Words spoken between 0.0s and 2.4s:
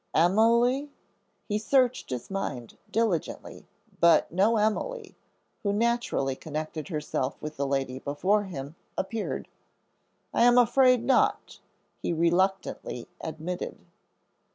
"Emily?" He searched his